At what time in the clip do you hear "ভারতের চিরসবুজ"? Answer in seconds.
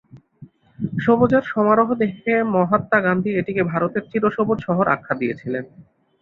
3.71-4.59